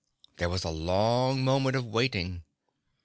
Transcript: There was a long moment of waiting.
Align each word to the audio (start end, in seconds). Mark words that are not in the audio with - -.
There 0.37 0.49
was 0.49 0.63
a 0.63 0.71
long 0.71 1.43
moment 1.43 1.75
of 1.75 1.85
waiting. 1.85 2.41